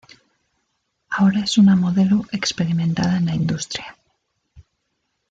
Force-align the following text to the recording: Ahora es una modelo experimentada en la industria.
Ahora 1.11 1.41
es 1.41 1.59
una 1.59 1.75
modelo 1.75 2.25
experimentada 2.31 3.17
en 3.17 3.27
la 3.27 3.35
industria. 3.35 3.95